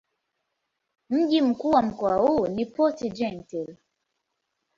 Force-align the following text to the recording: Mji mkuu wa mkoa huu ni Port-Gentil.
Mji 1.09 1.41
mkuu 1.41 1.69
wa 1.69 1.81
mkoa 1.81 2.15
huu 2.17 2.47
ni 2.47 2.65
Port-Gentil. 2.65 3.75